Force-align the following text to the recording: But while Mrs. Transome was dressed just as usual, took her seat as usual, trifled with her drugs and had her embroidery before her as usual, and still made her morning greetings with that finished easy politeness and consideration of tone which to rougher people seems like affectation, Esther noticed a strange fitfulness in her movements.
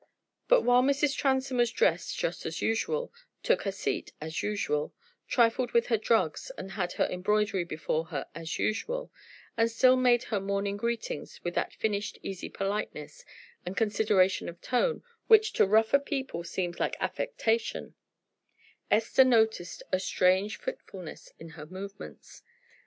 But 0.47 0.63
while 0.63 0.81
Mrs. 0.81 1.15
Transome 1.15 1.57
was 1.57 1.69
dressed 1.71 2.17
just 2.17 2.43
as 2.47 2.59
usual, 2.59 3.13
took 3.43 3.61
her 3.61 3.71
seat 3.71 4.13
as 4.19 4.41
usual, 4.41 4.95
trifled 5.27 5.73
with 5.73 5.85
her 5.89 5.97
drugs 5.99 6.49
and 6.57 6.71
had 6.71 6.93
her 6.93 7.05
embroidery 7.05 7.63
before 7.63 8.05
her 8.05 8.25
as 8.33 8.57
usual, 8.57 9.11
and 9.55 9.69
still 9.69 9.95
made 9.95 10.23
her 10.23 10.39
morning 10.39 10.75
greetings 10.75 11.39
with 11.43 11.53
that 11.53 11.75
finished 11.75 12.17
easy 12.23 12.49
politeness 12.49 13.23
and 13.63 13.77
consideration 13.77 14.49
of 14.49 14.59
tone 14.59 15.03
which 15.27 15.53
to 15.53 15.67
rougher 15.67 15.99
people 15.99 16.43
seems 16.43 16.79
like 16.79 16.95
affectation, 16.99 17.93
Esther 18.89 19.23
noticed 19.23 19.83
a 19.91 19.99
strange 19.99 20.57
fitfulness 20.57 21.31
in 21.37 21.49
her 21.49 21.67
movements. 21.67 22.41